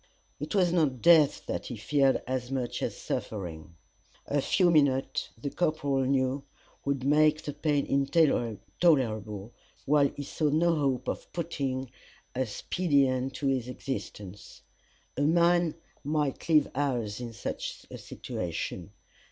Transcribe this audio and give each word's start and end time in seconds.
It 0.39 0.55
was 0.55 0.73
not 0.73 0.99
death 1.03 1.45
that 1.45 1.67
he 1.67 1.77
feared 1.77 2.23
as 2.25 2.49
much 2.49 2.81
as 2.81 2.97
suffering. 2.97 3.75
A 4.25 4.41
few 4.41 4.71
minutes, 4.71 5.29
the 5.39 5.51
corporal 5.51 5.93
well 5.93 6.05
knew, 6.05 6.43
would 6.85 7.03
make 7.03 7.43
the 7.43 7.53
pain 7.53 7.85
intolerable, 7.85 9.51
while 9.85 10.07
he 10.15 10.23
saw 10.23 10.49
no 10.49 10.73
hope 10.73 11.07
of 11.07 11.31
putting 11.33 11.91
a 12.33 12.47
speedy 12.47 13.07
end 13.07 13.35
to 13.35 13.45
his 13.45 13.67
existence. 13.67 14.63
A 15.17 15.21
man 15.21 15.75
might 16.03 16.49
live 16.49 16.67
hours 16.73 17.19
in 17.21 17.31
such 17.31 17.85
a 17.91 17.99
situation. 17.99 18.93